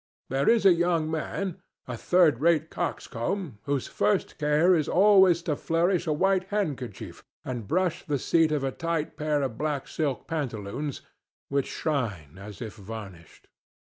There 0.31 0.49
is 0.49 0.65
a 0.65 0.73
young 0.73 1.11
man, 1.11 1.57
a 1.87 1.95
third 1.95 2.39
rate 2.39 2.71
coxcomb, 2.71 3.59
whose 3.65 3.85
first 3.85 4.39
care 4.39 4.73
is 4.73 4.89
always 4.89 5.43
to 5.43 5.55
flourish 5.55 6.07
a 6.07 6.11
white 6.13 6.45
handkerchief 6.45 7.23
and 7.45 7.67
brush 7.67 8.03
the 8.07 8.17
seat 8.17 8.51
of 8.51 8.63
a 8.63 8.71
tight 8.71 9.15
pair 9.15 9.43
of 9.43 9.59
black 9.59 9.87
silk 9.87 10.25
pantaloons 10.27 11.01
which 11.49 11.67
shine 11.67 12.39
as 12.39 12.63
if 12.63 12.73
varnished. 12.77 13.47